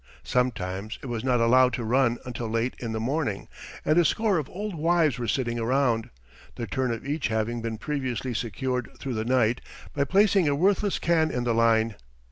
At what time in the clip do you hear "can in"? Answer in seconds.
10.97-11.43